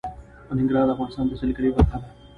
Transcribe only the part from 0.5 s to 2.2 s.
ننګرهار د افغانستان د سیلګرۍ برخه ده.